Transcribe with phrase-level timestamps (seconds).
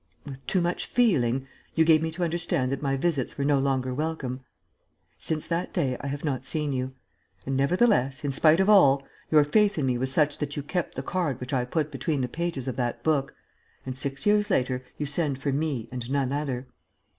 [0.25, 3.93] with too much feeling, you gave me to understand that my visits were no longer
[3.93, 4.43] welcome.
[5.19, 6.95] Since that day I have not seen you.
[7.45, 10.95] And, nevertheless, in spite of all, your faith in me was such that you kept
[10.95, 13.35] the card which I put between the pages of that book
[13.85, 16.65] and, six years later, you send for me and none other.